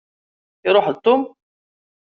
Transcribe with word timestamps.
Iṛuḥ-d 0.67 0.97
Tom? 1.05 1.21